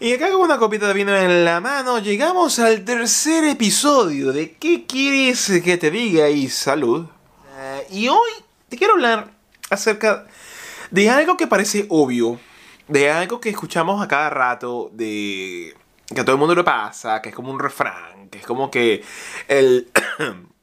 [0.00, 4.52] Y acá con una copita de vino en la mano, llegamos al tercer episodio de
[4.52, 6.28] ¿Qué quieres que te diga?
[6.28, 7.06] y salud.
[7.58, 8.30] Eh, y hoy
[8.68, 9.32] te quiero hablar
[9.70, 10.28] acerca
[10.92, 12.38] de algo que parece obvio,
[12.86, 15.74] de algo que escuchamos a cada rato, de
[16.14, 18.70] que a todo el mundo le pasa, que es como un refrán, que es como
[18.70, 19.02] que
[19.48, 19.90] el...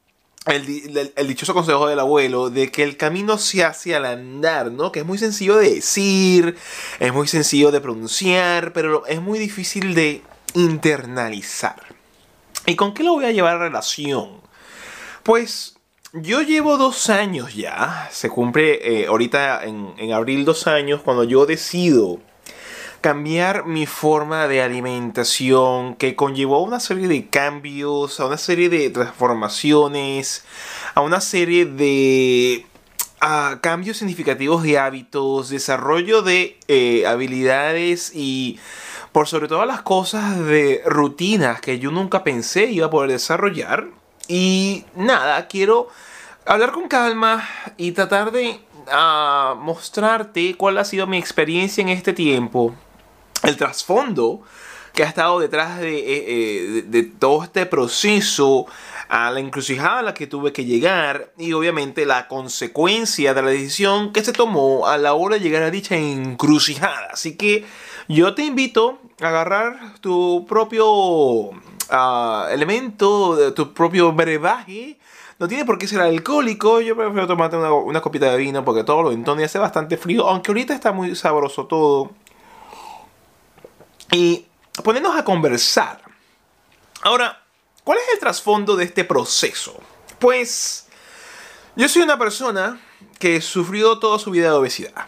[0.46, 4.91] el, dichoso consejo del abuelo de que el camino se hace al andar, ¿no?
[4.91, 6.55] Que es muy sencillo de decir,
[7.00, 10.21] es muy sencillo de pronunciar, pero es muy difícil de
[10.54, 11.81] internalizar.
[12.66, 14.41] ¿Y con qué lo voy a llevar a relación?
[15.23, 15.77] Pues
[16.13, 21.23] yo llevo dos años ya, se cumple eh, ahorita en, en abril dos años, cuando
[21.23, 22.20] yo decido
[23.05, 28.68] cambiar mi forma de alimentación que conllevó a una serie de cambios, a una serie
[28.68, 30.44] de transformaciones,
[30.95, 32.66] a una serie de
[33.62, 38.59] cambios significativos de hábitos, desarrollo de eh, habilidades y
[39.12, 43.86] por sobre todas las cosas de rutinas que yo nunca pensé iba a poder desarrollar.
[44.28, 45.90] Y nada, quiero
[46.44, 47.47] hablar con calma
[47.78, 48.59] y tratar de
[48.92, 52.73] ah, mostrarte cuál ha sido mi experiencia en este tiempo
[53.45, 54.41] el trasfondo
[54.95, 58.65] que ha estado detrás eh, eh, de, todo este proceso,
[59.09, 63.49] a la encrucijada a la que tuve que llegar y obviamente la consecuencia de la
[63.49, 67.09] decisión que se tomó a la hora de llegar a dicha encrucijada.
[67.11, 67.66] Así que
[68.07, 71.51] yo te invito a agarrar tu propio
[71.91, 74.97] ah, elemento, tu propio brebaje.
[75.38, 78.85] No tiene por qué ser alcohólico, yo prefiero tomarte una, una copita de vino porque
[78.85, 82.11] todo lo entona y hace bastante frío, aunque ahorita está muy sabroso todo
[84.11, 84.45] y
[84.84, 86.02] ponernos a conversar.
[87.02, 87.42] Ahora,
[87.84, 89.80] ¿cuál es el trasfondo de este proceso?
[90.20, 90.88] Pues
[91.75, 92.80] yo soy una persona
[93.20, 95.08] que sufrió toda su vida de obesidad.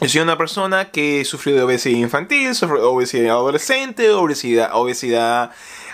[0.00, 5.50] Yo soy una persona que sufrió de obesidad infantil, obesidad adolescente, obesidad, obesidad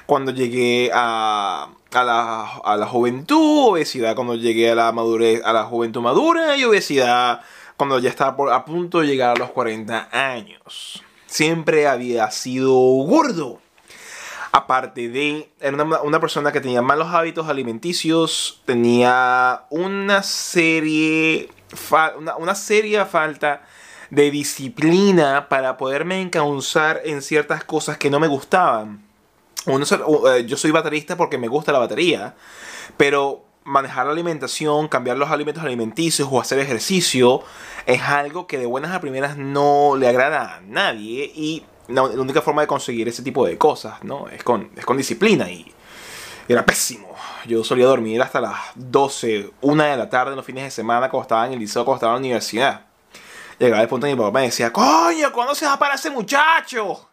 [0.07, 5.53] cuando llegué a, a, la, a la juventud, obesidad cuando llegué a la, madurez, a
[5.53, 7.41] la juventud madura y obesidad
[7.77, 12.73] cuando ya estaba por, a punto de llegar a los 40 años siempre había sido
[12.73, 13.61] gordo.
[14.53, 21.51] Aparte de, era una, persona que tenía malos hábitos alimenticios, tenía una serie,
[22.39, 23.63] una, seria falta
[24.09, 29.05] de disciplina para poderme encauzar en ciertas cosas que no me gustaban.
[29.67, 32.35] Eh, yo soy baterista porque me gusta la batería,
[32.97, 37.43] pero manejar la alimentación, cambiar los alimentos alimenticios o hacer ejercicio
[37.85, 42.43] es algo que de buenas a primeras no le agrada a nadie y la, única
[42.43, 44.29] forma de conseguir ese tipo de cosas, ¿no?
[44.29, 45.73] Es con, es con disciplina y
[46.49, 47.15] era pésimo.
[47.47, 51.09] Yo solía dormir hasta las 12, 1 de la tarde en los fines de semana
[51.09, 52.87] cuando estaba en el liceo, cuando estaba en la universidad.
[53.59, 55.97] Llegaba el punto en que mi papá me decía, coño, ¿cuándo se va a parar
[55.97, 57.09] ese muchacho?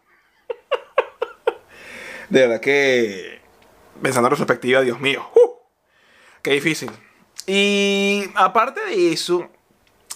[2.28, 3.40] de verdad que,
[4.02, 5.24] pensando en retrospectiva, Dios mío.
[5.34, 5.53] ¡uh!
[6.44, 6.90] Qué difícil.
[7.46, 9.48] Y aparte de eso,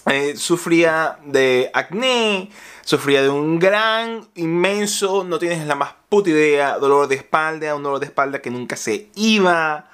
[0.05, 2.51] eh, sufría de acné,
[2.83, 7.81] sufría de un gran, inmenso, no tienes la más puta idea, dolor de espalda, un
[7.81, 9.89] dolor de espalda que nunca se iba,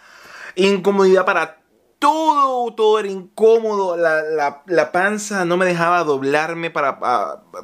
[0.55, 1.61] incomodidad para
[1.99, 6.99] todo, todo era incómodo, la, panza no me dejaba doblarme para,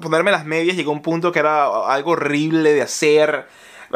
[0.01, 3.47] ponerme las medias, llegó un punto que era algo horrible de hacer,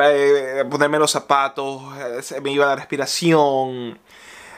[0.03, 3.99] eh, ponerme los zapatos, eh, me iba la respiración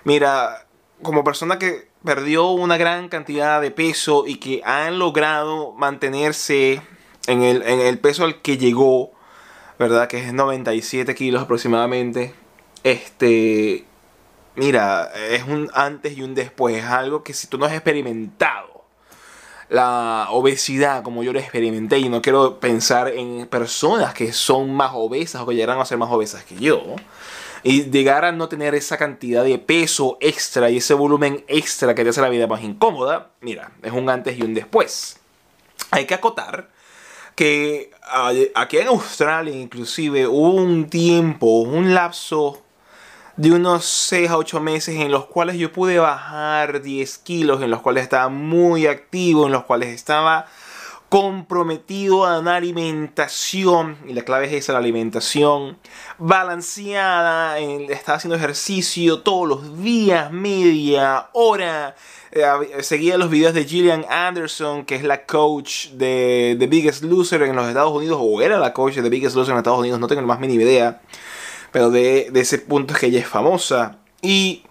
[0.03, 0.66] Mira,
[1.02, 6.81] como persona que perdió una gran cantidad de peso y que han logrado mantenerse
[7.28, 9.12] en el, peso al que llegó,
[9.78, 10.07] ¿verdad?
[10.07, 12.34] Que es 97 kilos aproximadamente.
[12.84, 13.86] Este,
[14.56, 16.78] mira, es un antes y un después.
[16.78, 18.86] Es algo que si tú no has experimentado
[19.69, 24.91] la obesidad como yo lo experimenté y no quiero pensar en personas que son más
[24.94, 26.96] obesas o que llegarán a ser más obesas que yo
[27.63, 32.03] y llegar a no tener esa cantidad de peso extra y ese volumen extra que
[32.03, 35.19] te hace la vida más incómoda, mira, es un antes y un después.
[35.91, 36.69] Hay que acotar
[37.35, 37.91] que
[38.56, 42.63] aquí en Australia inclusive hubo un tiempo, un lapso
[43.36, 47.69] de unos 6 a 8 meses en los cuales yo pude bajar 10 kilos, en
[47.69, 50.48] los cuales estaba muy activo, en los cuales estaba
[51.09, 55.77] comprometido a una alimentación, y la clave es esa, la alimentación
[56.18, 61.95] balanceada, estaba haciendo ejercicio todos los días, media hora,
[62.31, 62.44] eh,
[62.81, 67.56] seguía los videos de Gillian Anderson, que es la coach de The Biggest Loser en
[67.56, 70.00] los Estados Unidos, o era la coach de The Biggest Loser en los Estados Unidos,
[70.00, 71.01] no tengo más mínima idea,
[71.71, 74.00] pero de, de ese punto es que ella es famosa.
[74.21, 74.63] Y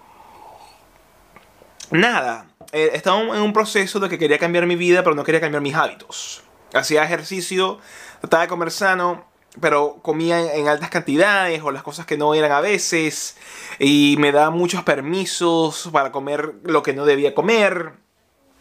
[1.90, 5.40] nada, eh, estaba en un proceso de que quería cambiar mi vida, pero no quería
[5.40, 6.42] cambiar mis hábitos.
[6.74, 7.78] hacía ejercicio,
[8.20, 9.24] trataba de comer sano,
[9.62, 13.38] pero comía en altas cantidades o las cosas que no eran a veces
[13.78, 17.92] y me daba muchos permisos para comer lo que no debía comer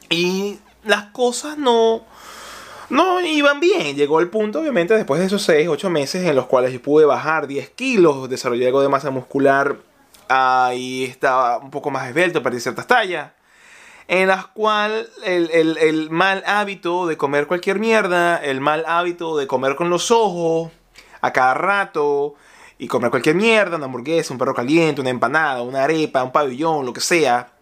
[0.09, 2.05] y las cosas no
[2.89, 3.97] no iban bien.
[3.97, 7.47] Llegó el punto, obviamente, después de esos 6, 8 meses en los cuales pude bajar
[7.47, 9.75] 10 kilos, desarrollar algo de masa muscular
[10.29, 13.34] ahí estaba un poco más esbelto, perdí ciertas tallas
[14.07, 19.47] en las cuales el, el, mal hábito de comer cualquier mierda, el mal hábito de
[19.47, 20.71] comer con los ojos
[21.21, 22.35] a cada rato
[22.77, 26.85] y comer cualquier mierda, una hamburguesa, un perro caliente, una empanada, una arepa, un pabellón,
[26.85, 27.55] lo que sea,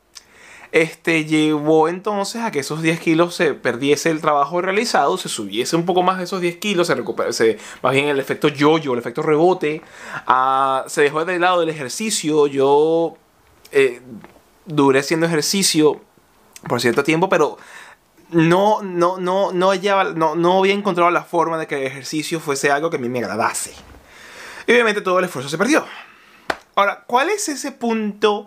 [0.73, 5.75] este llevó entonces a que esos 10 kilos se perdiese el trabajo realizado, se subiese
[5.75, 8.99] un poco más de esos 10 kilos, se recuperase más bien el efecto yo-yo, el
[8.99, 9.83] efecto rebote,
[10.87, 13.13] se dejó de lado el ejercicio, yo
[13.71, 14.01] eh,
[14.65, 16.01] duré haciendo ejercicio
[16.67, 17.57] por cierto tiempo, pero
[18.33, 22.71] no, no, no, no, no, no había encontrado la forma de que el ejercicio fuese
[22.71, 23.73] algo que a mí me agradase.
[24.65, 25.85] Y obviamente todo el esfuerzo se perdió.
[26.75, 28.45] Ahora, ¿cuál es ese punto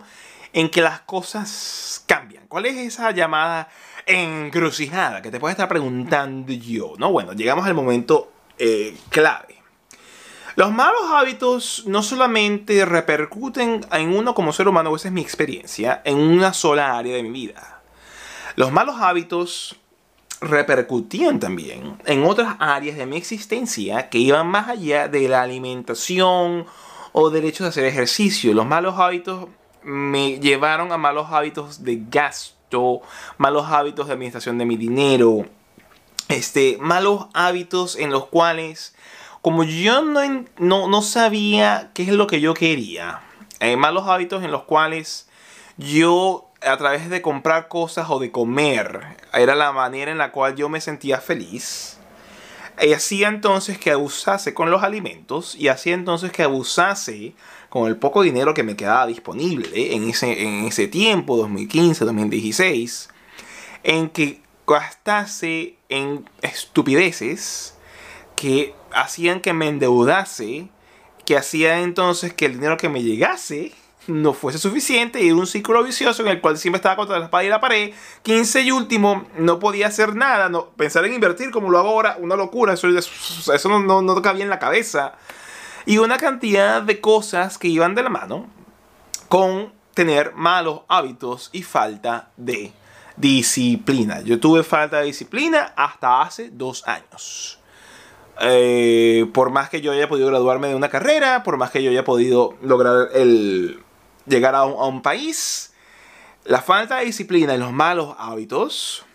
[0.51, 2.47] en que las cosas cambian?
[2.47, 3.69] ¿Cuál es esa llamada
[4.05, 6.93] encrucijada que te puedes estar preguntando yo?
[6.97, 9.55] No, bueno, llegamos al momento eh, clave.
[10.55, 16.01] Los malos hábitos no solamente repercuten en uno como ser humano, esa es mi experiencia,
[16.03, 17.76] en una sola área de mi vida
[18.57, 19.75] los malos hábitos
[20.41, 26.65] repercutían también en otras áreas de mi existencia que iban más allá de la alimentación
[27.11, 28.55] o del hecho de hacer ejercicio.
[28.55, 29.47] Los malos hábitos
[29.83, 33.01] me llevaron a malos hábitos de gasto,
[33.37, 35.45] malos hábitos de administración de mi dinero,
[36.27, 38.95] este, malos hábitos en los cuales,
[39.43, 43.21] como yo no, no, sabía qué es lo que yo quería,
[43.59, 45.29] eh, malos hábitos en los cuales
[45.77, 49.17] yo a través de comprar cosas o de comer.
[49.33, 51.97] Era la manera en la cual yo me sentía feliz.
[52.81, 57.33] Y hacía entonces que abusase con los alimentos y hacía entonces que abusase
[57.69, 63.09] con el poco dinero que me quedaba disponible en ese, en ese tiempo, 2015, 2016,
[63.83, 67.75] en que gastase en estupideces
[68.35, 70.69] que hacían que me endeudase,
[71.25, 73.73] que hacía entonces que el dinero que me llegase
[74.07, 77.43] no fuese suficiente y un círculo vicioso en el cual siempre estaba contra la espada
[77.43, 77.93] y la pared.
[78.23, 82.17] 15 y último, no podía hacer nada, no, pensar en invertir como lo hago ahora,
[82.19, 85.13] una locura, eso, eso no, no, no la cabeza.
[85.85, 88.47] Y una cantidad de cosas que iban de la mano
[89.29, 92.71] con tener malos hábitos y falta de
[93.15, 94.21] disciplina.
[94.21, 97.59] Yo tuve falta de disciplina hasta hace dos años.
[98.39, 101.89] Eh, por más que yo haya podido graduarme de una carrera, por más que yo
[101.89, 103.81] haya podido lograr el,
[104.27, 105.73] llegar a un, país,
[106.43, 109.05] la falta de disciplina y los malos hábitos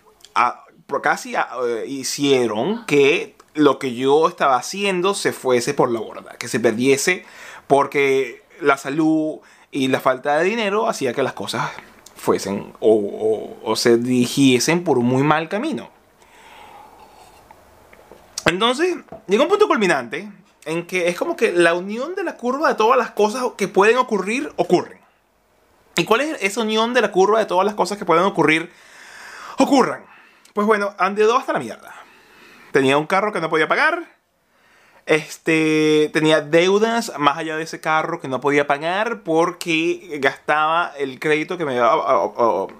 [1.01, 6.47] casi eh, hicieron que lo que yo estaba haciendo se fuese por la borda, que
[6.47, 7.25] se perdiese
[7.67, 9.39] porque la salud
[9.71, 11.71] y la falta de dinero hacía que las cosas
[12.15, 15.89] fuesen o, o se dirigiesen por un muy mal camino.
[18.45, 20.29] Entonces, llega un punto culminante
[20.65, 23.67] en que es como que la unión de la curva de todas las cosas que
[23.67, 25.02] pueden ocurrir, ocurren.
[25.95, 28.71] ¿Y cuál es esa unión de la curva de todas las cosas que pueden ocurrir?
[29.57, 30.05] Ocurran.
[30.53, 31.93] Pues bueno, andado hasta la mierda.
[32.71, 34.12] Tenía un carro que no podía pagar.
[35.05, 41.19] Este, tenía deudas más allá de ese carro que no podía pagar porque gastaba el
[41.19, 41.91] crédito que me había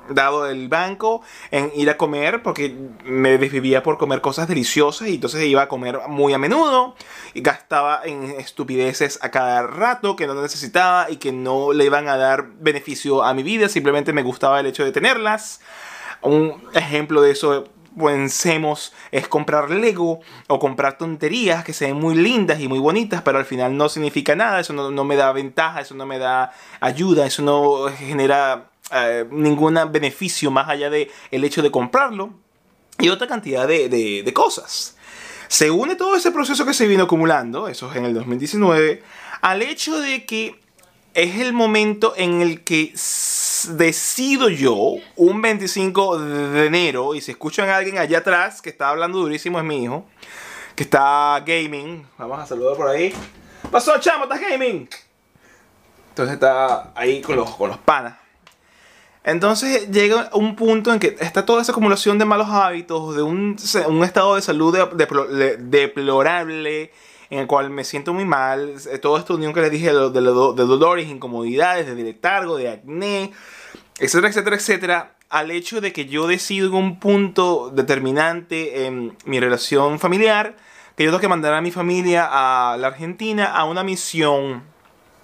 [0.09, 5.15] dado el banco en ir a comer porque me desvivía por comer cosas deliciosas y
[5.15, 6.95] entonces iba a comer muy a menudo
[7.33, 12.07] y gastaba en estupideces a cada rato que no necesitaba y que no le iban
[12.07, 15.59] a dar beneficio a mi vida, simplemente me gustaba el hecho de tenerlas.
[16.21, 22.15] Un ejemplo de eso pensemos es comprar Lego o comprar tonterías que se ven muy
[22.15, 25.81] lindas y muy bonitas, pero al final no significa nada, eso no, me da ventaja,
[25.81, 31.43] eso no me da ayuda, eso no genera eh, ningún beneficio más allá de el
[31.43, 32.31] hecho de comprarlo
[32.99, 34.97] y otra cantidad de, de cosas.
[35.47, 39.03] Se une todo ese proceso que se vino acumulando, eso es en el 2019,
[39.41, 40.59] al hecho de que
[41.13, 42.91] es el momento en el que
[43.77, 48.89] decido yo, un 25 de enero, y si escuchan a alguien allá atrás que está
[48.89, 50.05] hablando durísimo, es mi hijo,
[50.75, 52.05] que está gaming.
[52.17, 53.13] Vamos a saludar por ahí.
[53.71, 54.89] Pasó, chamo, estás gaming.
[56.09, 58.15] Entonces está ahí con los, con los panas.
[59.23, 63.55] Entonces llega un punto en que está toda esa acumulación de malos hábitos, de un,
[63.87, 64.77] un estado de salud
[65.59, 66.91] deplorable
[67.33, 68.69] en el cual me siento muy mal.
[68.69, 73.31] Eh, esta unión que les dije de, dolores, incomodidades, de letargo, de acné,
[73.99, 79.39] etcétera, etcétera, etcétera, al hecho de que yo decido en un punto determinante en mi
[79.39, 80.55] relación familiar,
[80.95, 84.63] que yo tengo que mandar a mi familia a la Argentina a una misión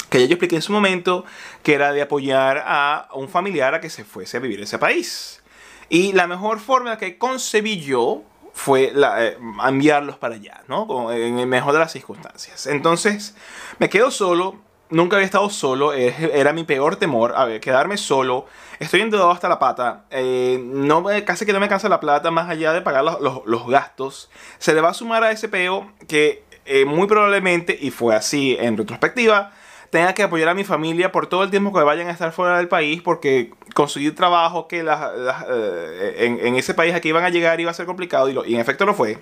[0.10, 1.24] que ya yo expliqué en su momento,
[1.62, 4.80] que era de apoyar a un familiar a que se fuese a vivir en ese
[4.80, 5.44] país.
[5.88, 8.24] Y la mejor forma que concebí yo
[8.60, 11.14] fue la, eh, enviarlos para allá, ¿no?
[11.14, 12.68] En el mejor de las circunstancias.
[12.68, 13.34] Entonces,
[13.78, 14.58] me quedo solo.
[14.90, 18.48] Nunca había estado solo, era mi peor temor, a ver, quedarme solo.
[18.80, 22.50] Estoy endeudado hasta la pata, eh, no, casi que no me cansa la plata más
[22.50, 24.32] allá de pagar los, los, gastos.
[24.58, 28.58] Se le va a sumar a ese peo que eh, muy probablemente, y fue así
[28.60, 29.52] en retrospectiva,
[29.90, 32.58] tenga que apoyar a mi familia por todo el tiempo que vayan a estar fuera
[32.58, 37.72] del país, porque conseguir trabajo que eh, en, ese país aquí iban a llegar iba
[37.72, 39.20] a ser complicado, y, en efecto lo fue.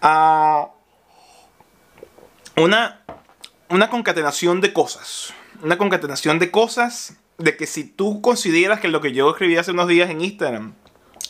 [0.00, 0.68] Ah,
[2.56, 3.02] una,
[3.68, 5.34] una concatenación de cosas.
[5.62, 9.72] Una concatenación de cosas de que si tú consideras que lo que yo escribí hace
[9.72, 10.74] unos días en Instagram,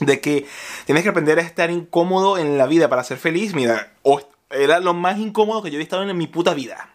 [0.00, 0.46] de que
[0.84, 3.92] tienes que aprender a estar incómodo en la vida para ser feliz, mira,
[4.50, 6.90] era lo más incómodo que yo he estado en mi puta vida.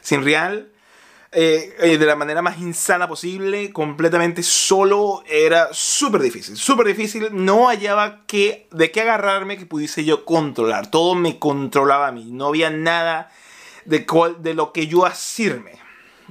[0.00, 0.70] Sin real,
[1.30, 7.28] eh, eh, de la manera más insana posible, completamente solo, era súper difícil, súper difícil.
[7.32, 10.90] No hallaba que, de qué agarrarme que pudiese yo controlar.
[10.90, 12.30] Todo me controlaba a mí.
[12.30, 13.30] No había nada
[13.84, 14.06] de,
[14.38, 15.72] de lo que yo asirme.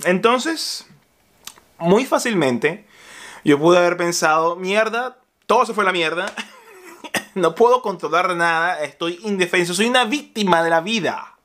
[0.04, 0.88] Entonces,
[1.78, 2.88] muy fácilmente,
[3.44, 6.34] yo pude haber pensado, mierda, todo se fue a la mierda.
[7.36, 11.37] no puedo controlar nada, estoy indefenso, soy una víctima de la vida.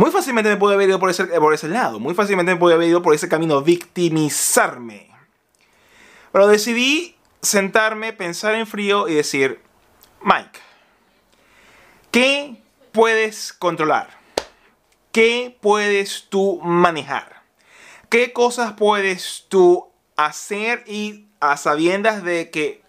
[0.00, 2.00] Muy fácilmente me puede haber ido por ese, por ese lado.
[2.00, 5.10] Muy fácilmente me puede haber ido por ese camino, victimizarme.
[6.32, 9.60] Pero decidí sentarme, pensar en frío y decir,
[10.22, 10.58] Mike,
[12.10, 12.56] ¿qué
[12.92, 14.08] puedes controlar?
[15.12, 17.42] ¿Qué puedes tú manejar?
[18.08, 22.82] ¿Qué cosas puedes tú hacer y a sabiendas de que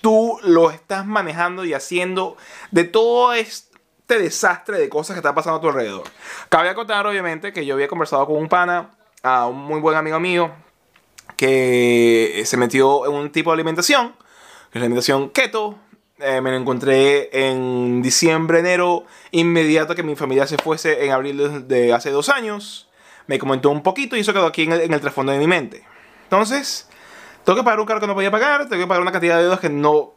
[0.00, 2.38] tú lo estás manejando y haciendo
[2.70, 3.65] de todo esto?
[4.08, 6.04] Este desastre de cosas que está pasando a tu alrededor.
[6.48, 8.92] Cabe acotar, obviamente, que yo había conversado con un pana,
[9.24, 10.52] a un muy buen amigo mío,
[11.36, 14.14] que se metió en un tipo de alimentación,
[14.70, 15.76] que es la alimentación keto.
[16.20, 21.66] Eh, me lo encontré en diciembre, enero, inmediato que mi familia se fuese en abril
[21.66, 22.88] de, hace dos años.
[23.26, 25.48] Me comentó un poquito y eso quedó aquí en el, en el trasfondo de mi
[25.48, 25.82] mente.
[26.22, 26.88] Entonces,
[27.42, 29.42] tengo que pagar un carro que no podía pagar, tengo que pagar una cantidad de
[29.42, 30.14] deudas que no,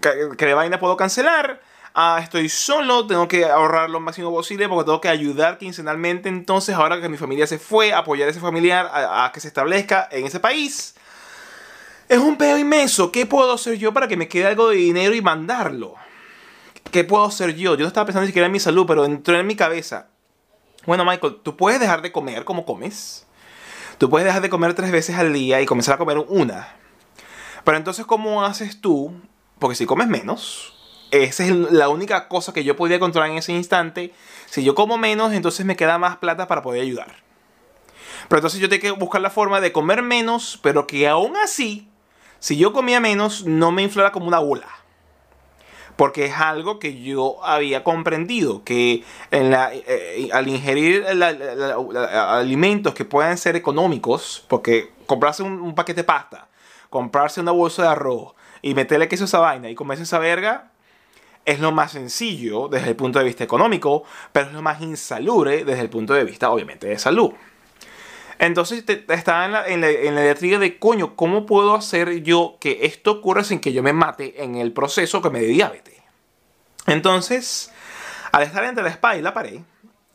[0.00, 1.60] que, que de vaina puedo cancelar
[1.98, 6.28] ah, estoy solo, tengo que ahorrar lo máximo posible porque tengo que ayudar quincenalmente.
[6.28, 10.06] Entonces, ahora que mi familia se fue, apoyar a ese familiar a, que se establezca
[10.12, 10.94] en ese país.
[12.08, 13.10] Es un pedo inmenso.
[13.10, 15.94] ¿Qué puedo hacer yo para que me quede algo de dinero y mandarlo?
[16.92, 17.74] ¿Qué puedo hacer yo?
[17.74, 20.08] Yo no estaba pensando ni siquiera en mi salud, pero entró en mi cabeza.
[20.84, 23.26] Bueno, Michael, tú puedes dejar de comer como comes.
[23.96, 26.68] Tú puedes dejar de comer tres veces al día y comenzar a comer una.
[27.64, 29.18] Pero entonces, ¿cómo haces tú?
[29.58, 30.75] Porque si comes menos,
[31.10, 34.12] esa es la única cosa que yo podía controlar en ese instante.
[34.46, 37.26] Si yo como menos, entonces me queda más plata para poder ayudar.
[38.28, 41.88] Pero entonces yo tengo que buscar la forma de comer menos, pero que aún así,
[42.38, 44.68] si yo comía menos, no me inflara como una bola.
[45.96, 53.06] Porque es algo que yo había comprendido, que en la, eh, al ingerir alimentos que
[53.06, 56.48] puedan ser económicos, porque comprarse un, un, paquete de pasta,
[56.90, 60.70] comprarse una bolsa de arroz y meterle queso a esa vaina y comerse esa verga,
[61.46, 65.64] es lo más sencillo desde el punto de vista económico, pero es lo más insalubre
[65.64, 67.32] desde el punto de vista, obviamente, de salud.
[68.38, 73.44] Entonces estaba en la, en, la, de, coño, ¿cómo puedo hacer yo que esto ocurra
[73.44, 75.94] sin que yo me mate en el proceso que me dé diabetes?
[76.86, 77.72] Entonces,
[78.32, 79.60] al estar entre la espada y la pared,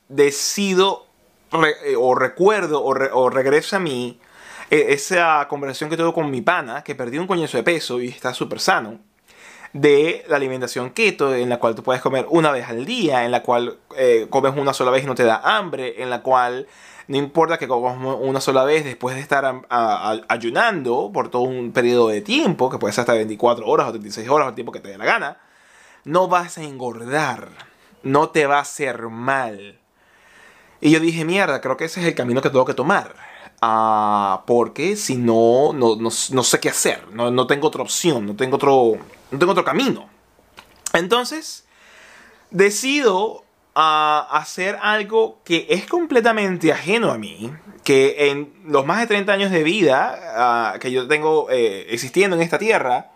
[0.10, 1.08] decido
[1.54, 4.20] eh, o recuerdo o, regreso a mí
[4.70, 8.10] eh, esa conversación que tuve con mi pana, que perdió un coñazo de peso y
[8.10, 9.00] está súper sano
[9.74, 13.32] de la alimentación keto, en la cual tú puedes comer una vez al día, en
[13.32, 16.68] la cual eh, comes una sola vez y no te da hambre, en la cual
[17.08, 19.66] no importa que comas una sola vez después de estar
[20.28, 24.30] ayunando por todo un periodo de tiempo, que puede ser hasta 24 horas o 36
[24.30, 25.38] horas, el tiempo que te dé la gana,
[26.06, 27.50] no vas a engordar,
[28.04, 29.80] no te va a hacer mal.
[30.80, 33.16] Y yo dije, mierda, creo que ese es el camino que tengo que tomar.
[33.62, 38.36] Ah, porque si no, no, no, sé qué hacer, no, no tengo otra opción, no
[38.36, 38.98] tengo otro,
[39.32, 40.10] no tengo otro camino.
[40.94, 41.66] Entonces,
[42.50, 43.44] decido
[43.76, 47.52] ah, hacer algo que es completamente ajeno a mí,
[47.84, 52.36] que en los más de 30 años de vida ah, que yo tengo eh, existiendo
[52.36, 53.12] en esta tierra,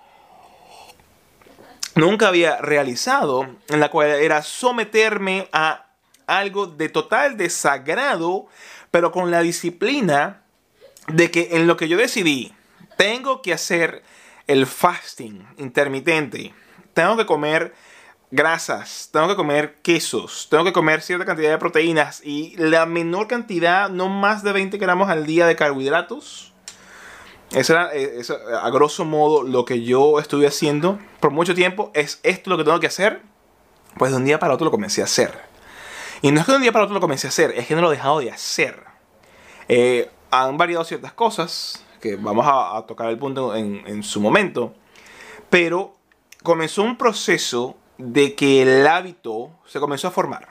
[1.95, 5.85] nunca había realizado, en la cual era someterme a
[6.27, 8.47] algo de total desagrado,
[8.89, 10.41] pero con la disciplina
[11.07, 12.53] de que en lo que yo decidí,
[12.97, 14.03] tengo que hacer
[14.47, 16.53] el fasting intermitente.
[16.93, 17.73] Tengo que comer
[18.31, 23.27] grasas, tengo que comer quesos, tengo que comer cierta cantidad de proteínas y la menor
[23.27, 26.53] cantidad, no más de 20 gramos al día de carbohidratos.
[27.51, 28.21] Eso era, eh,
[28.61, 31.91] a grosso modo, lo que yo estuve haciendo por mucho tiempo.
[31.93, 33.21] Es esto lo que tengo que hacer.
[33.97, 35.39] Pues de un día para otro lo comencé a hacer.
[36.21, 37.75] Y no es que de un día para otro lo comencé a hacer, es que
[37.75, 38.83] no lo he dejado de hacer.
[39.69, 44.75] Eh, han variado ciertas cosas, que vamos a, tocar el punto en, en su momento.
[45.49, 45.95] Pero
[46.43, 50.49] comenzó un proceso de que el hábito se comenzó a formar.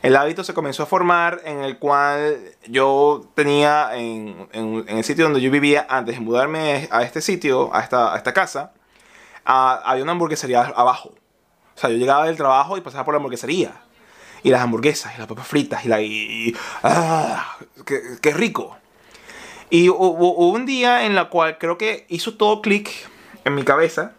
[0.00, 5.24] El hábito se comenzó a formar en el cual yo tenía en, en, el sitio
[5.24, 8.72] donde yo vivía antes de mudarme a este sitio, a esta, a esta casa,
[9.44, 11.10] había una hamburguesería abajo.
[11.76, 13.82] O sea, yo llegaba del trabajo y pasaba por la hamburguesería.
[14.42, 16.00] Y las hamburguesas, y las papas fritas, y la...
[16.00, 17.56] Y, ¡Ah!
[17.84, 18.76] Qué, ¡Qué, rico!
[19.70, 22.90] Y hubo un día en la cual creo que hizo todo clic
[23.44, 24.14] en mi cabeza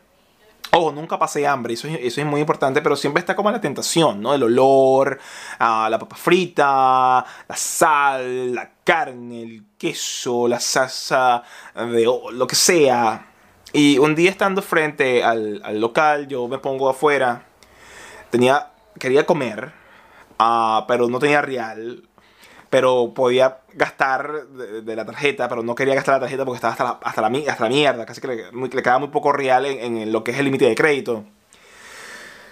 [0.78, 4.20] Ojo, nunca pasé hambre, eso, eso, es muy importante, pero siempre está como la tentación,
[4.20, 4.34] ¿no?
[4.34, 5.20] El olor,
[5.58, 11.44] a la papa frita, la sal, la carne, el queso, la salsa,
[11.76, 13.26] de, lo que sea.
[13.72, 17.46] Y un día estando frente al, al local, yo me pongo afuera,
[18.30, 19.72] tenía, quería comer,
[20.40, 22.04] uh, pero no tenía real
[22.70, 26.84] pero podía gastar de, la tarjeta, pero no quería gastar la tarjeta porque estaba hasta
[26.84, 30.12] la, hasta la, hasta la mierda, casi que le, quedaba muy poco real en, en
[30.12, 31.24] lo que es el límite de crédito.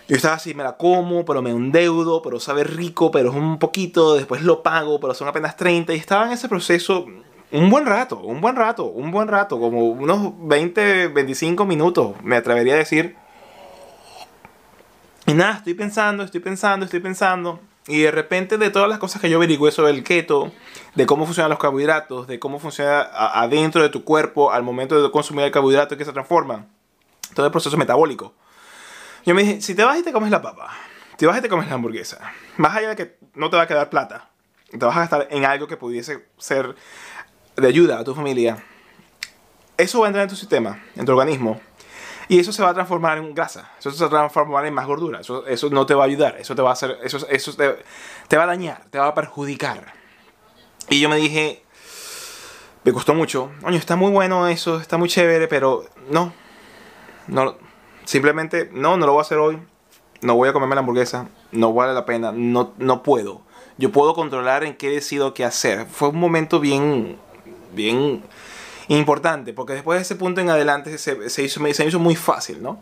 [0.07, 3.57] Yo estaba así, me la como, pero me endeudo, pero sabe rico, pero es un
[3.57, 5.93] poquito, después lo pago, pero son apenas 30.
[5.93, 7.05] Y estaba en ese proceso
[7.51, 12.35] un buen rato, un buen rato, un buen rato, como unos 20, 25 minutos, me
[12.35, 13.15] atrevería a decir.
[15.25, 17.59] Y nada, estoy pensando, estoy pensando, estoy pensando.
[17.87, 20.51] Y de repente de todas las cosas que yo averigué sobre el keto,
[20.95, 25.11] de cómo funcionan los carbohidratos, de cómo funciona adentro de tu cuerpo al momento de
[25.11, 26.67] consumir el carbohidrato y que se transforma,
[27.33, 28.33] todo el proceso metabólico.
[29.25, 30.69] Yo me dije, si te vas y te comes la papa,
[31.17, 32.19] te vas y te comes la hamburguesa,
[32.57, 34.29] más allá de que no te va a quedar plata,
[34.69, 36.75] te vas a gastar en algo que pudiese ser
[37.55, 38.63] de ayuda a tu familia,
[39.77, 41.59] eso va a entrar en tu sistema, en tu organismo,
[42.27, 44.85] y eso se va a transformar en grasa, eso se va a transformar en más
[44.85, 47.53] gordura, eso, eso no te va a ayudar, eso te va a hacer, eso, eso
[47.53, 47.83] te,
[48.27, 49.93] te va a dañar, te va a perjudicar.
[50.89, 51.63] Y yo me dije,
[52.83, 56.33] me costó mucho, oye, está muy bueno eso, está muy chévere, pero no,
[57.27, 57.55] no,
[58.05, 59.59] simplemente no, no lo voy a hacer hoy,
[60.21, 63.41] no voy a comerme la hamburguesa, no vale la pena, no, no puedo.
[63.77, 65.87] Yo puedo controlar en qué decido qué hacer.
[65.87, 67.17] Fue un momento bien,
[67.73, 68.23] bien
[68.87, 72.61] importante, porque después de ese punto en adelante se, se, hizo, se hizo muy fácil,
[72.61, 72.79] ¿no?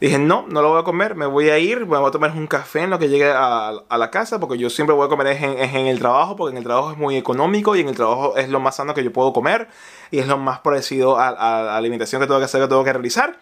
[0.00, 2.46] Dije, no, no lo voy a comer, me voy a ir, voy a tomar un
[2.46, 5.26] café en lo que llegue a, a la casa, porque yo siempre voy a comer
[5.26, 8.36] en, en, el trabajo, porque en el trabajo es muy económico y en el trabajo
[8.36, 9.66] es lo más sano que yo puedo comer
[10.12, 12.84] y es lo más parecido a, a la alimentación que tengo que hacer, que tengo
[12.84, 13.40] que realizar.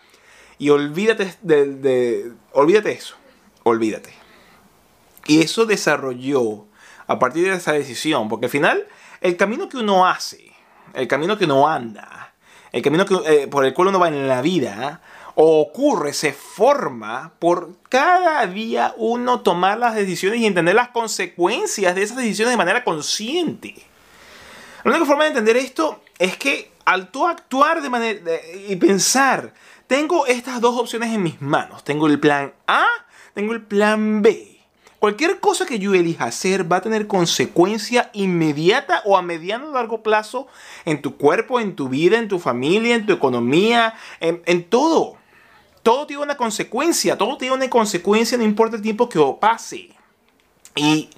[0.57, 3.17] Y olvídate de, de, olvídate eso,
[3.63, 4.15] olvídate.
[5.27, 6.65] Y eso desarrolló
[7.07, 8.87] a partir de esa decisión, porque al final
[9.21, 10.56] el camino que uno hace
[10.97, 12.33] el camino que uno anda,
[12.73, 15.01] el camino que, eh, por el cual uno va en la vida,
[15.35, 22.03] ocurre, se forma por cada día uno tomar las decisiones y entender las consecuencias de
[22.03, 23.75] esas decisiones de manera consciente.
[24.83, 28.21] La única forma de entender esto es que al tú actuar de manera
[28.69, 29.53] y pensar,
[29.87, 32.87] tengo estas dos opciones en mis manos, tengo el plan A,
[33.35, 34.56] tengo el plan B.
[34.99, 39.73] Cualquier cosa que yo elija hacer va a tener consecuencia inmediata o a mediano o
[39.73, 40.47] largo plazo
[40.87, 45.17] en tu cuerpo, en tu vida, en tu familia, en tu economía, en, todo.
[45.83, 49.91] Todo tiene una consecuencia, todo tiene una consecuencia, no importa el tiempo que pase.
[50.75, 51.11] Y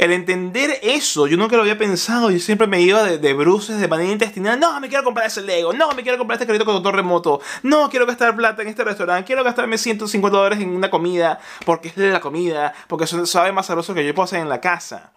[0.00, 3.78] el entender eso, yo nunca lo había pensado, yo siempre me iba de, de bruces
[3.78, 6.64] de manera intestinal, no, me quiero comprar ese Lego, no, me quiero comprar este crédito
[6.64, 10.70] con doctor remoto, no, quiero gastar plata en este restaurante, quiero gastarme 150 dólares en
[10.70, 14.40] una comida, porque es la comida, porque eso sabe más sabroso que yo puedo hacer
[14.40, 15.12] en la casa.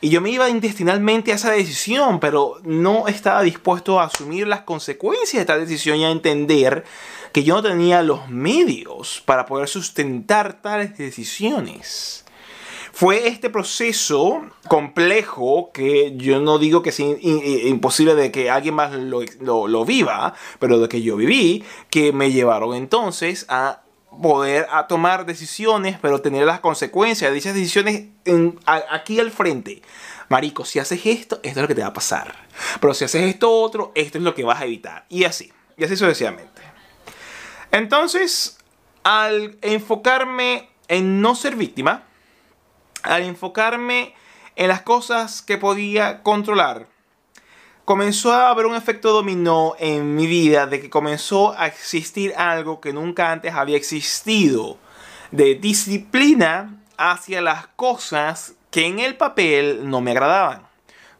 [0.00, 4.62] Y yo me iba intestinalmente a esa decisión, pero no estaba dispuesto a asumir las
[4.62, 6.82] consecuencias de esta decisión y a entender
[7.34, 12.24] que yo no tenía los medios para poder sustentar tales decisiones.
[12.98, 18.92] Fue este proceso complejo que yo no digo que es imposible de que alguien más
[18.92, 19.22] lo,
[19.68, 23.82] lo, viva, pero de que yo viví, que me llevaron entonces a
[24.20, 28.06] poder a tomar decisiones, pero tener las consecuencias de dichas decisiones
[28.66, 29.80] aquí al frente.
[30.28, 32.48] Marico, si haces esto, esto es lo que te va a pasar.
[32.80, 35.06] Pero si haces esto otro, esto es lo que vas a evitar.
[35.08, 36.62] Y así, y así sucesivamente.
[37.70, 38.58] Entonces,
[39.04, 42.07] al enfocarme en no ser víctima,
[43.08, 44.14] al enfocarme
[44.54, 46.86] en las cosas que podía controlar,
[47.84, 52.80] comenzó a haber un efecto dominó en mi vida de que comenzó a existir algo
[52.80, 54.76] que nunca antes había existido.
[55.30, 60.66] De disciplina hacia las cosas que en el papel no me agradaban.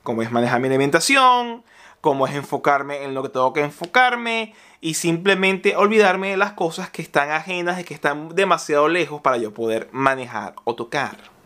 [0.02, 1.64] Como es manejar mi alimentación,
[2.00, 6.90] como es enfocarme en lo que tengo que enfocarme y simplemente olvidarme de las cosas
[6.90, 11.37] que están ajenas y que están demasiado lejos para yo poder manejar o tocar.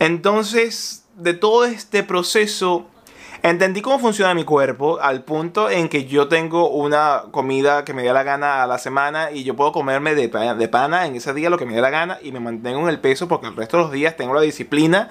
[0.00, 2.88] Entonces, de todo este proceso
[3.42, 8.02] Entendí cómo funciona mi cuerpo al punto en que yo tengo una comida que me
[8.02, 11.32] dé la gana a la semana y yo puedo comerme de, de pana en ese
[11.32, 13.56] día lo que me dé la gana y me mantengo en el peso porque el
[13.56, 15.08] resto de los días tengo la disciplina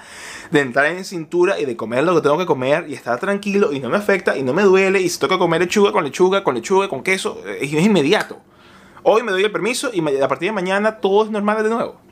[0.52, 3.74] de entrar en cintura y de comer lo que tengo que comer y estar tranquilo
[3.74, 6.44] y no me afecta y no me duele y si que comer lechuga con lechuga,
[6.44, 8.38] con lechuga, con queso, eh, es inmediato.
[9.02, 12.09] Hoy me doy el permiso y a partir de mañana todo es normal de nuevo.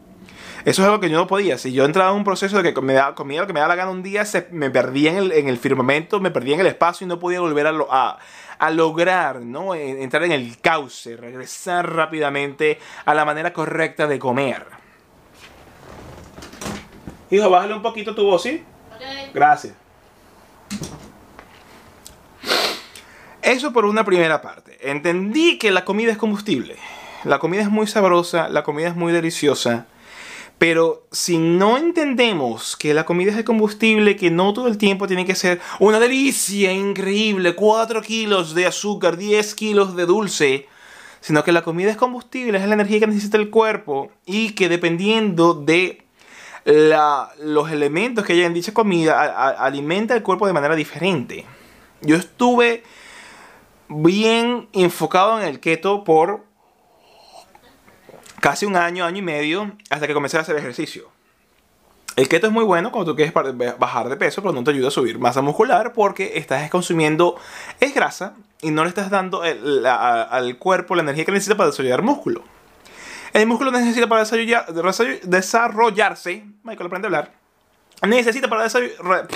[0.67, 1.58] Eso es algo que yo no podía.
[1.58, 3.69] Si yo entraba en un proceso de que me da, comía lo que me da
[3.69, 6.60] la gana un día, se, me perdía en el, en el, firmamento, me perdía en
[6.60, 8.17] el espacio y no podía volver a, a,
[8.60, 9.73] a lograr, ¿no?
[9.73, 14.65] Entrar en el cauce, regresar rápidamente a la manera correcta de comer.
[17.32, 18.62] Hijo, bájale un poquito tu voz, ¿sí?
[19.34, 19.73] Gracias.
[23.41, 24.77] Eso por una primera parte.
[24.82, 26.75] Entendí que la comida es combustible.
[27.23, 29.88] La comida es muy sabrosa, la comida es muy deliciosa.
[30.58, 35.06] Pero si no entendemos que la comida es el combustible, que no todo el tiempo
[35.06, 40.67] tiene que ser una delicia increíble, 4 kilos de azúcar, 10 kilos de dulce,
[41.22, 44.67] sino que la comida es combustible, es la energía que necesita el cuerpo y que
[44.67, 46.04] dependiendo de
[46.65, 51.46] los elementos que hay en dicha comida, alimenta el cuerpo de manera diferente.
[52.02, 52.84] Yo estuve
[53.89, 56.46] bien enfocado en el keto por
[58.39, 61.10] casi un año, año y medio, hasta que comencé a hacer ejercicio.
[62.15, 63.32] El keto es muy bueno cuando tú quieres
[63.78, 67.36] bajar de peso, pero no te ayuda a subir masa muscular porque estás consumiendo
[67.80, 72.02] es grasa y no le estás dando al cuerpo la energía que necesita para desarrollar
[72.02, 72.43] músculo.
[73.34, 74.23] El músculo necesita para
[75.23, 77.34] desarrollarse, Michael aprende a hablar,
[78.02, 79.28] necesita para desarrollar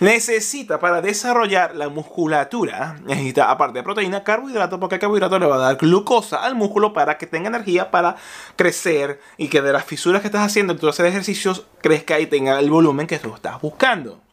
[0.00, 5.56] necesita para desarrollar la musculatura, necesita aparte de proteína, carbohidrato, porque el carbohidrato le va
[5.56, 8.16] a dar glucosa al músculo para que tenga energía para
[8.56, 12.58] crecer y que de las fisuras que estás haciendo, tú hacer ejercicios, crezca y tenga
[12.58, 14.23] el volumen que tú estás buscando.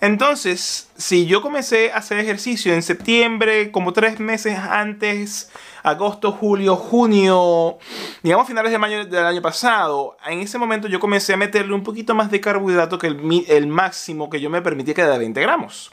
[0.00, 5.50] Entonces, si yo comencé a hacer ejercicio en septiembre, como tres meses antes,
[5.82, 7.78] agosto, julio, junio,
[8.22, 11.82] digamos finales de mayo del año pasado, en ese momento yo comencé a meterle un
[11.82, 15.40] poquito más de carbohidrato que el, máximo que yo me permitía que era de 20
[15.40, 15.90] gramos.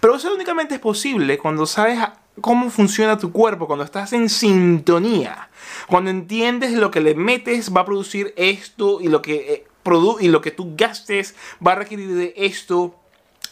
[0.00, 1.98] Pero eso únicamente es posible cuando sabes
[2.40, 5.50] cómo funciona tu cuerpo, cuando estás en sintonía,
[5.88, 9.66] cuando entiendes lo que le metes va a producir esto y lo que, eh,
[10.20, 13.00] y lo que tú gastes va a requerir de esto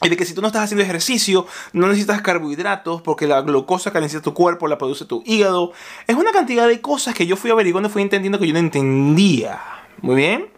[0.02, 3.92] y de que si tú no estás haciendo ejercicio, no necesitas carbohidratos porque la glucosa
[3.92, 5.72] que necesita tu cuerpo la produce tu hígado.
[6.06, 8.58] Es una cantidad de cosas que yo fui averiguando y fui entendiendo que yo no
[8.58, 9.60] entendía.
[10.00, 10.50] Muy bien.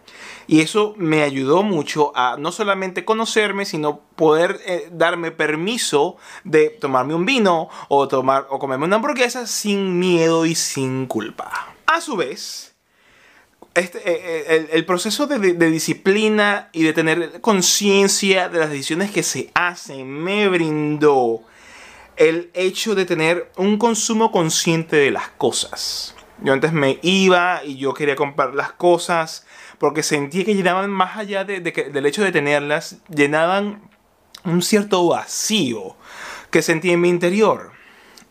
[0.47, 6.69] Y eso me ayudó mucho a no solamente conocerme, sino poder eh, darme permiso de
[6.69, 11.51] tomarme un vino o, tomar, o comerme una hamburguesa sin miedo y sin culpa.
[11.87, 12.74] A su vez,
[13.75, 19.21] este, eh, eh, el, proceso de, disciplina y de tener conciencia de las decisiones que
[19.21, 21.41] se hacen me brindó
[22.15, 26.15] el hecho de tener un consumo consciente de las cosas.
[26.41, 29.45] Yo antes me iba y yo quería comprar las cosas
[29.77, 33.89] porque sentía que llenaban más allá de, del hecho de tenerlas, llenaban
[34.45, 35.97] un cierto vacío
[36.49, 37.73] que sentía en mi interior.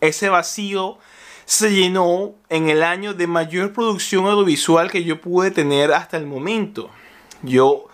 [0.00, 0.98] Ese vacío
[1.44, 6.26] se llenó en el año de mayor producción audiovisual que yo pude tener hasta el
[6.26, 6.90] momento.
[7.42, 7.88] Yo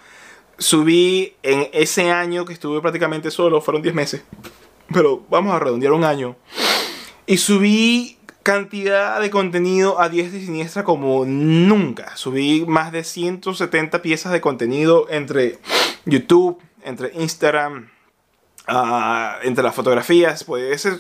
[0.59, 4.23] subí en ese año que estuve prácticamente solo, fueron 10 meses,
[4.93, 6.37] pero vamos a redondear un año.
[7.27, 12.17] Y subí cantidad de contenido a diestra y siniestra como nunca.
[12.17, 15.59] Subí más de 170 piezas de contenido entre
[16.05, 17.91] YouTube, entre Instagram,
[18.67, 20.45] ah, entre las fotografías.
[20.45, 20.99] Puedes eh,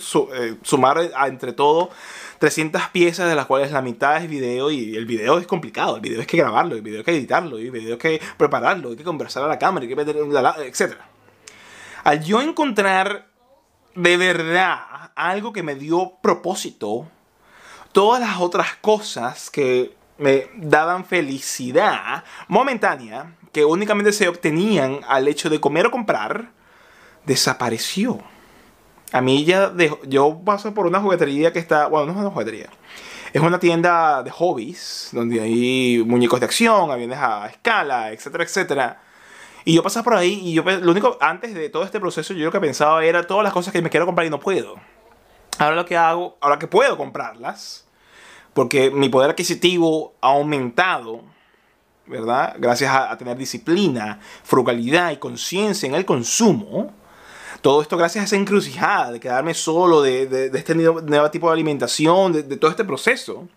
[0.62, 1.90] sumar entre todo
[2.40, 6.00] 300 piezas de las cuales la mitad es video y el video es complicado, el
[6.00, 8.96] video es que grabarlo, el video hay que editarlo, el video hay que prepararlo, hay
[8.96, 10.94] que conversar a la cámara, hay que meter etc.
[12.02, 13.28] Al yo encontrar
[13.94, 14.78] de verdad
[15.14, 17.10] algo que me dio propósito,
[17.92, 25.50] todas las otras cosas que me daban felicidad momentánea, que únicamente se obtenían al hecho
[25.50, 26.52] de comer o comprar,
[27.26, 28.18] desapareció.
[29.12, 29.72] A mí ya,
[30.06, 32.68] yo paso por una juguetería que está, bueno, no es una juguetería,
[33.32, 39.00] es una tienda de hobbies, donde hay muñecos de acción, aviones a escala, etcétera, etcétera.
[39.64, 42.46] Y yo pasaba por ahí y yo lo único, antes de todo este proceso, yo
[42.46, 44.76] lo que pensaba era todas las cosas que me quiero comprar y no puedo.
[45.58, 47.86] Ahora lo que hago, ahora que puedo comprarlas,
[48.54, 51.22] porque mi poder adquisitivo ha aumentado,
[52.06, 52.56] ¿verdad?
[52.58, 56.92] Gracias a, tener disciplina, frugalidad y conciencia en el consumo.
[57.60, 62.32] Todo esto gracias a esa encrucijada de quedarme solo, de, este nuevo, tipo de alimentación,
[62.32, 63.48] de, de todo este proceso.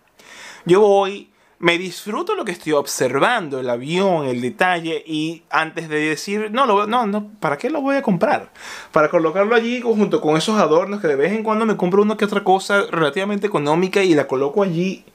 [0.66, 1.30] Yo voy
[1.64, 6.66] me disfruto lo que estoy observando, el avión, el detalle, y antes de decir, no,
[6.66, 8.50] lo, no, no, ¿para qué lo voy a comprar?
[8.92, 12.18] Para colocarlo allí junto con esos adornos que de vez en cuando me compro una
[12.18, 15.06] que otra cosa relativamente económica y la coloco allí.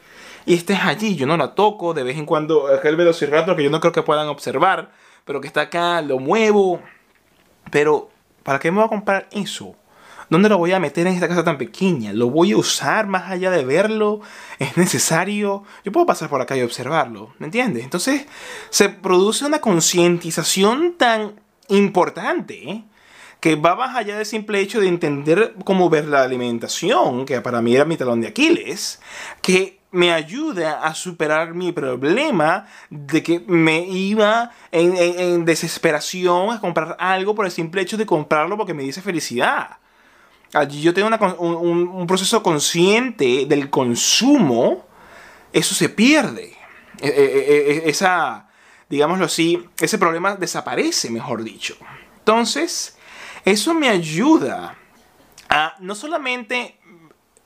[0.48, 3.64] Y este es allí, yo no la toco, de vez en cuando aquel velociraptor que
[3.64, 4.92] yo no creo que puedan observar,
[5.26, 6.82] pero que está acá, lo muevo.
[7.70, 8.10] Pero,
[8.50, 9.76] ¿para qué me voy a comprar eso?
[10.28, 12.14] ¿Dónde lo voy a meter en esta casa tan pequeña?
[12.14, 14.22] ¿Lo voy a usar más allá de verlo?
[14.58, 15.66] ¿Es necesario?
[15.86, 17.84] Yo puedo pasar por acá y observarlo, ¿me entiendes?
[17.84, 18.26] Entonces
[18.72, 22.84] se produce una concientización tan importante ¿eh?
[23.40, 27.62] que va más allá del simple hecho de entender cómo ver la alimentación, que para
[27.62, 29.00] mí era mi talón de Aquiles,
[29.44, 36.62] que me ayuda a superar mi problema de que me iba en, en, desesperación a
[36.62, 39.78] comprar algo por el simple hecho de comprarlo porque me dice felicidad.
[40.54, 44.86] Allí yo tengo un, proceso consciente del consumo,
[45.54, 46.56] eso se pierde.
[47.02, 48.50] E, e, e, esa,
[48.90, 51.78] digámoslo así, ese problema desaparece, mejor dicho.
[52.18, 52.98] Entonces,
[53.46, 54.76] eso me ayuda
[55.50, 56.79] a no solamente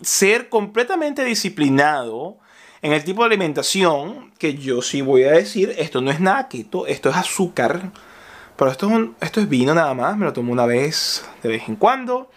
[0.04, 2.38] ser completamente disciplinado
[2.82, 6.50] en el tipo de alimentación, que yo sí voy a decir, esto no es nada
[6.50, 7.92] keto, esto es azúcar,
[8.58, 11.68] pero esto es, esto es vino nada más, me lo tomo una vez de vez
[11.68, 12.30] en cuando.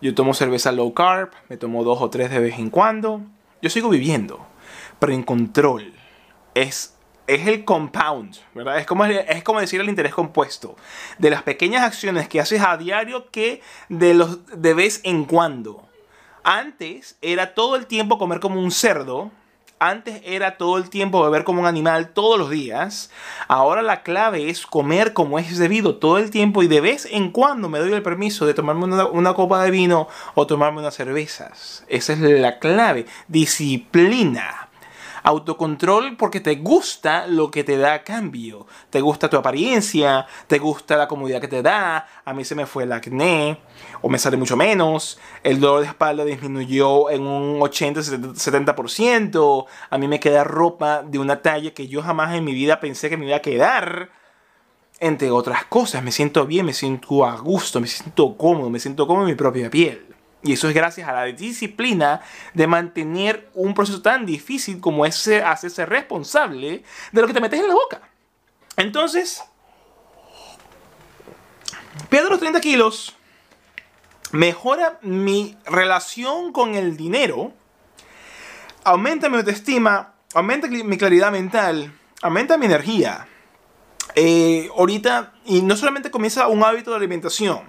[0.00, 3.22] Yo tomo cerveza low carb, me tomo dos o tres de vez en cuando.
[3.60, 4.44] Yo sigo viviendo,
[4.98, 5.92] pero en control.
[6.54, 8.78] Es, es el compound, ¿verdad?
[8.78, 10.76] Es como, es como decir el interés compuesto.
[11.18, 15.88] De las pequeñas acciones que haces a diario que de, los, de vez en cuando.
[16.44, 19.30] Antes era todo el tiempo comer como un cerdo,
[19.82, 23.10] antes era todo el tiempo beber como un animal todos los días.
[23.48, 27.32] Ahora la clave es comer como es debido todo el tiempo y de vez en
[27.32, 30.94] cuando me doy el permiso de tomarme una, una copa de vino o tomarme unas
[30.94, 31.84] cervezas.
[31.88, 33.06] Esa es la clave.
[33.26, 34.68] Disciplina.
[35.24, 38.66] Autocontrol porque te gusta lo que te da cambio.
[38.90, 42.06] Te gusta tu apariencia, te gusta la comodidad que te da.
[42.24, 43.58] A mí se me fue el acné
[44.00, 45.18] o me sale mucho menos.
[45.44, 49.66] El dolor de espalda disminuyó en un 80-70%.
[49.90, 53.08] A mí me queda ropa de una talla que yo jamás en mi vida pensé
[53.08, 54.10] que me iba a quedar.
[54.98, 59.06] Entre otras cosas, me siento bien, me siento a gusto, me siento cómodo, me siento
[59.06, 60.11] cómodo en mi propia piel.
[60.44, 62.20] Y eso es gracias a la disciplina
[62.52, 67.60] de mantener un proceso tan difícil como ese hacerse responsable de lo que te metes
[67.60, 68.00] en la boca.
[68.76, 69.42] Entonces,
[72.08, 73.14] pierdo los 30 kilos,
[74.32, 77.52] mejora mi relación con el dinero,
[78.82, 83.28] aumenta mi autoestima, aumenta mi claridad mental, aumenta mi energía.
[84.16, 87.60] Eh, ahorita, y no solamente comienza un hábito de alimentación,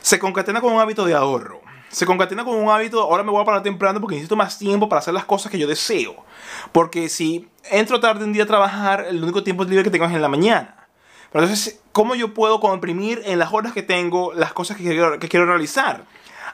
[0.00, 3.42] se concatena con un hábito de ahorro se concatena con un hábito, ahora me voy
[3.42, 6.24] a parar temprano porque necesito más tiempo para hacer las cosas que yo deseo.
[6.70, 10.12] Porque si entro tarde un día a trabajar, el único tiempo libre que tengo es
[10.12, 10.86] en la mañana.
[11.32, 15.46] Pero entonces, ¿cómo yo puedo comprimir en las horas que tengo las cosas que quiero,
[15.46, 16.04] realizar?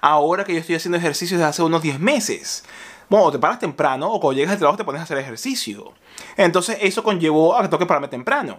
[0.00, 2.64] Ahora que yo estoy haciendo ejercicio desde hace unos 10 meses.
[3.08, 5.92] Bueno, te paras temprano o cuando llegas al trabajo te pones a hacer ejercicio.
[6.36, 8.58] Entonces eso conllevó a que tengo que pararme temprano.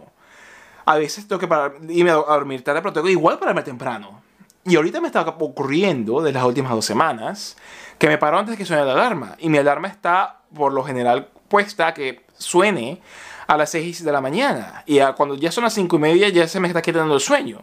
[0.86, 4.27] A veces tengo que parar, irme a dormir tarde, pero tengo que igual pararme temprano.
[4.68, 7.56] Y ahorita me está ocurriendo de las últimas dos semanas
[7.98, 9.38] que me paro antes que suene la alarma.
[9.40, 13.02] Y mi alarma está por lo general puesta que suene
[13.48, 14.84] a las 6 de la mañana.
[14.86, 17.62] Y cuando ya son las 5 y media ya se me está quitando el sueño.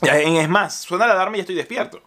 [0.00, 2.00] Es más, suena la alarma y ya estoy despierto.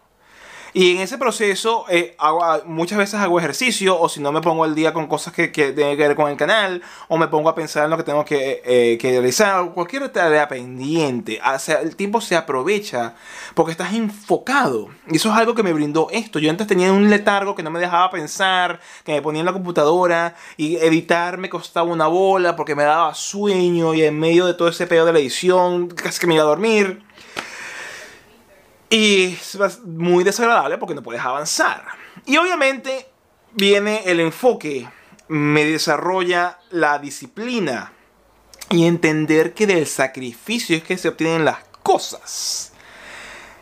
[0.74, 2.16] Y en ese proceso eh,
[2.64, 5.72] muchas veces hago ejercicio o si no me pongo al día con cosas que, que
[5.72, 8.24] tienen que ver con el canal o me pongo a pensar en lo que tengo
[8.24, 11.40] que, eh, que realizar cualquier tarea pendiente.
[11.44, 13.14] O sea, el tiempo se aprovecha
[13.54, 14.88] porque estás enfocado.
[15.08, 16.38] Y eso es algo que me brindó esto.
[16.38, 19.52] Yo antes tenía un letargo que no me dejaba pensar, que me ponía en la
[19.52, 24.54] computadora y editar me costaba una bola porque me daba sueño y en medio de
[24.54, 27.02] todo ese pedo de la edición casi que me iba a dormir.
[28.92, 31.82] Y es muy desagradable porque no puedes avanzar.
[32.26, 33.08] Y obviamente
[33.54, 34.86] viene el enfoque,
[35.28, 37.90] me desarrolla la disciplina
[38.68, 42.74] y entender que del sacrificio es que se obtienen las cosas.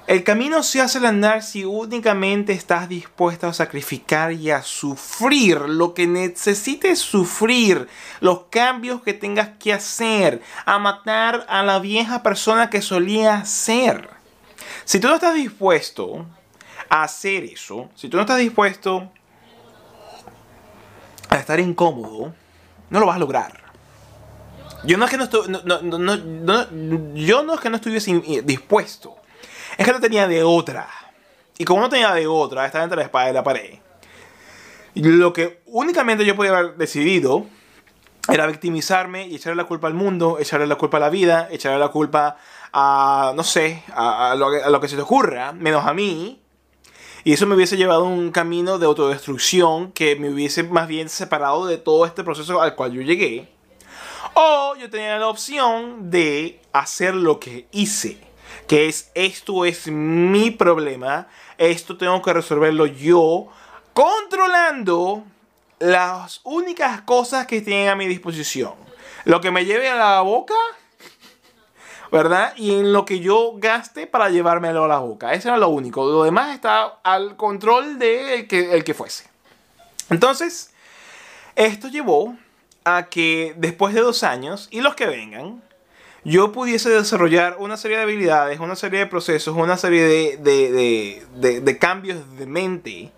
[0.08, 5.60] El camino se hace al andar si únicamente estás dispuesto a sacrificar y a sufrir
[5.60, 7.86] lo que necesites sufrir,
[8.18, 14.19] los cambios que tengas que hacer, a matar a la vieja persona que solía ser.
[14.90, 16.26] Si tú no estás dispuesto
[16.88, 19.08] a hacer eso, si tú no estás dispuesto
[21.28, 22.34] a estar incómodo,
[22.88, 23.52] no lo vas a lograr.
[24.82, 25.46] Yo no es que no, estoy,
[27.14, 29.14] yo no es que no estuviese dispuesto
[29.78, 30.88] es que no tenía de otra.
[31.56, 33.78] Y como no tenía de otra, estaba entre la espada y la pared.
[34.94, 37.46] Lo que únicamente yo podía haber decidido
[38.30, 41.78] era victimizarme y echarle la culpa al mundo, echarle la culpa a la vida, echarle
[41.78, 42.36] la culpa
[42.72, 46.40] a, no sé, a, lo, que se te ocurra, menos a mí.
[47.22, 51.08] Y eso me hubiese llevado a un camino de autodestrucción que me hubiese más bien
[51.08, 53.52] separado de todo este proceso al cual yo llegué.
[54.34, 58.30] O yo tenía la opción de hacer lo que hice
[58.66, 61.26] que es esto es mi problema,
[61.58, 63.48] esto tengo que resolverlo yo,
[63.92, 65.24] controlando
[65.80, 68.74] las únicas cosas que tienen a mi disposición.
[69.24, 70.54] Lo que me lleve a la boca,
[72.12, 72.52] ¿verdad?
[72.56, 75.32] Y en lo que yo gaste para llevármelo a la boca.
[75.32, 76.04] Eso era lo único.
[76.04, 79.24] Lo demás está al control de que, el que fuese.
[80.10, 80.72] Entonces,
[81.56, 82.36] esto llevó
[82.84, 85.62] a que después de dos años, y los que vengan,
[86.24, 92.36] yo pudiese desarrollar una serie de habilidades, una serie de procesos, una serie de, cambios
[92.36, 93.12] de mente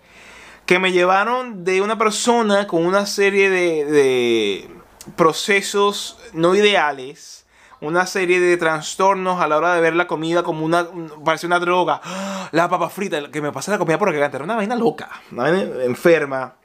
[0.65, 4.69] que me llevaron de una persona con una serie de,
[5.15, 7.45] procesos no ideales,
[7.81, 10.87] una serie de trastornos a la hora de ver la comida como una,
[11.25, 11.99] parece una droga,
[12.51, 15.83] la papa frita, que me pasa la comida porque era una vaina loca, una vaina
[15.83, 16.55] enferma,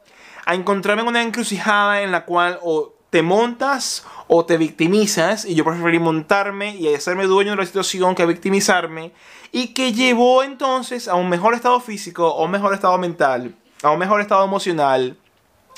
[0.47, 5.55] a encontrarme en una encrucijada en la cual o te montas o te victimizas y
[5.55, 9.13] yo preferí montarme y hacerme dueño de la situación que victimizarme
[9.51, 13.91] y que llevó entonces a un mejor estado físico, a un mejor estado mental, a
[13.91, 15.17] un mejor estado emocional,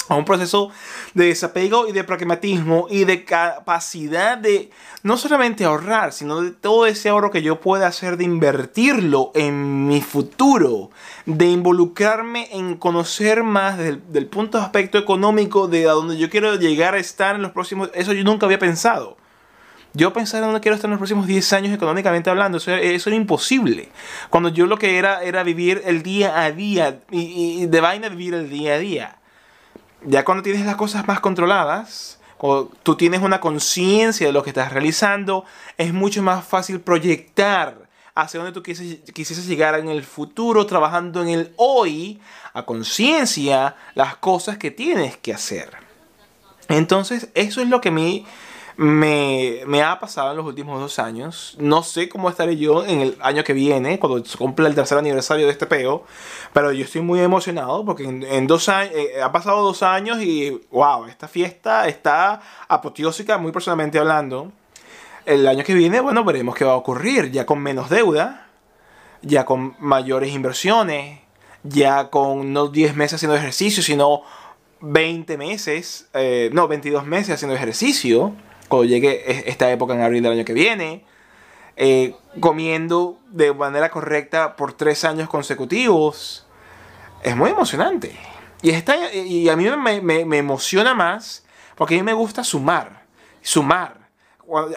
[0.09, 0.71] a un proceso
[1.15, 4.71] de desapego y de pragmatismo y de capacidad de
[5.03, 9.87] no solamente ahorrar, sino de todo ese ahorro que yo pueda hacer de invertirlo en
[9.87, 10.91] mi futuro,
[11.27, 16.57] de involucrarme en conocer más del, punto de aspecto económico de a donde yo quiero
[16.57, 17.91] llegar a estar en los próximos...
[17.95, 19.17] Eso yo nunca había pensado.
[19.93, 23.17] Yo pensar en dónde quiero estar en los próximos 10 años económicamente hablando, eso, era
[23.17, 23.89] imposible.
[24.31, 28.09] Cuando yo lo que era era vivir el día a día y, y de vaina
[28.09, 29.17] vivir el día a día
[30.05, 34.51] ya cuando tienes las cosas más controladas, cuando tú tienes una conciencia de lo que
[34.51, 35.45] estás realizando,
[35.77, 41.29] es mucho más fácil proyectar hacia donde tú quisieses llegar en el futuro, trabajando en
[41.29, 42.21] el hoy,
[42.53, 45.71] a conciencia, las cosas que tienes que hacer.
[46.69, 48.27] Entonces, eso es lo que a mí
[48.81, 51.55] me, ha pasado en los últimos dos años.
[51.59, 54.97] No sé cómo estaré yo en el año que viene, cuando se cumple el tercer
[54.97, 56.05] aniversario de este peo.
[56.55, 60.63] Pero yo estoy muy emocionado porque en, dos años, eh, ha pasado dos años y
[60.71, 64.51] wow, esta fiesta está apoteósica, muy personalmente hablando.
[65.27, 67.31] El año que viene, bueno, veremos qué va a ocurrir.
[67.31, 68.49] Ya con menos deuda,
[69.21, 71.21] ya con mayores inversiones,
[71.65, 74.23] ya con no 10 meses haciendo ejercicio, sino
[74.81, 78.35] 20 meses, eh, no, 22 meses haciendo ejercicio
[78.71, 81.05] cuando llegue esta época en abril del año que viene,
[81.77, 86.47] eh, comiendo de manera correcta por tres años consecutivos.
[87.25, 88.17] Es muy emocionante.
[88.63, 89.67] Y, está, y a mí
[89.99, 93.07] me, emociona más porque a mí me gusta sumar.
[93.43, 94.09] Sumar.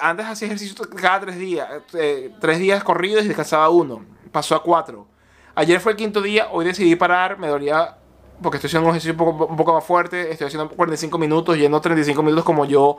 [0.01, 1.69] Antes hacía ejercicio cada tres días.
[1.93, 4.03] Eh, tres días corridos y descansaba uno.
[4.31, 5.07] Pasó a cuatro.
[5.53, 7.97] Ayer fue el quinto día, hoy decidí parar, me dolía
[8.43, 12.21] porque estoy haciendo un ejercicio un poco, más fuerte, estoy haciendo 45 minutos, yendo 35
[12.21, 12.97] minutos como yo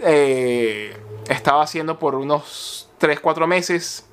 [0.00, 0.96] eh,
[1.28, 4.06] estaba haciendo por unos 3, 4 meses.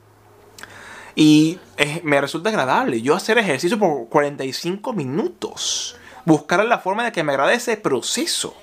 [1.15, 1.60] Y
[2.04, 5.96] me resulta agradable yo hacer ejercicio por 45 minutos.
[6.26, 8.56] Buscar la forma de que me agrade ese proceso.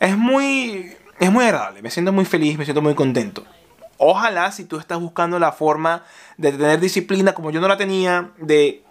[0.00, 3.44] Es muy, es muy agradable, me siento muy feliz, me siento muy contento.
[3.96, 6.02] Ojalá si tú estás buscando la forma
[6.36, 8.83] de tener disciplina como yo no la tenía, de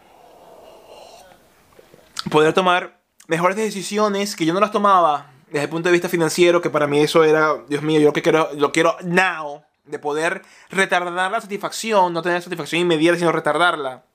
[2.33, 6.61] poder tomar mejores decisiones que yo no las tomaba desde el punto de vista financiero,
[6.61, 9.99] que para mí eso era, Dios mío, yo lo que quiero, lo quiero now, de
[9.99, 10.41] poder
[10.71, 14.05] retardar la satisfacción, no tener satisfacción inmediata, sino retardarla.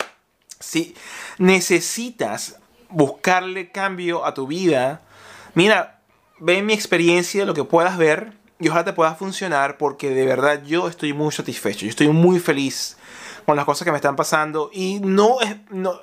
[0.59, 0.97] Si
[1.39, 2.57] necesitas
[2.89, 5.01] buscarle cambio a tu vida,
[5.55, 6.01] mira,
[6.41, 10.65] ve mi experiencia, lo que puedas ver, y ojalá te pueda funcionar, porque de verdad
[10.67, 12.97] yo estoy muy satisfecho, yo estoy muy feliz
[13.47, 15.55] con las cosas que me están pasando, y no es...
[15.71, 16.01] No,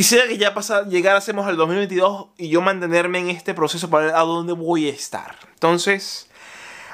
[0.00, 4.14] Quisiera que ya pasa, llegásemos al 2022 y yo mantenerme en este proceso para ver
[4.14, 5.36] a dónde voy a estar.
[5.52, 6.30] Entonces,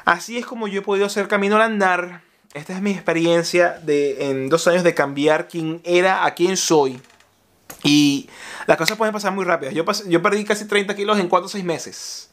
[0.04, 4.28] así es como yo he podido hacer camino al andar esta es mi experiencia de,
[4.28, 7.00] en dos años de cambiar quién era a quién soy.
[7.84, 8.28] Y
[8.66, 9.70] las cosas pueden pasar muy rápido.
[9.70, 12.30] Yo, yo perdí casi 30 kilos en 4 o 6 meses.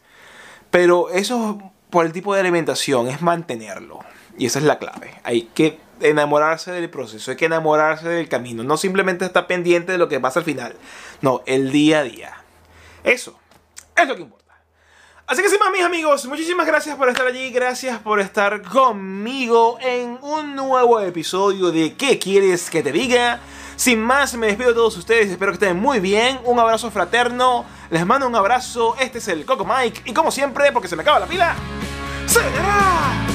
[0.72, 4.00] Pero eso por el tipo de alimentación es mantenerlo.
[4.40, 5.22] Y esa es la clave.
[5.24, 8.64] Hay que enamorarse del proceso, hay que enamorarse del camino.
[8.64, 10.76] No simplemente estar pendiente de lo que pasa al final.
[11.22, 12.34] No, el día a día.
[13.04, 13.38] Eso
[13.96, 14.44] es lo que importa.
[15.26, 19.78] Así que sin más, mis amigos, muchísimas gracias por estar allí, gracias por estar conmigo
[19.82, 23.40] en un nuevo episodio de ¿Qué quieres que te diga?
[23.78, 27.66] Sin más, me despido de todos ustedes, espero que estén muy bien, un abrazo fraterno,
[27.90, 31.02] les mando un abrazo, este es el Coco Mike y como siempre, porque se me
[31.02, 31.56] acaba la pila,
[32.28, 33.33] ¡se!